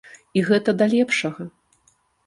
[0.39, 1.49] І гэта да лепшага.